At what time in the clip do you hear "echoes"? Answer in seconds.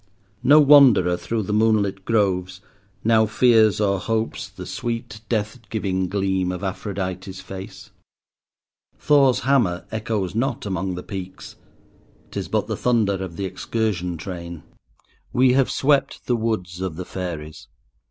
9.91-10.33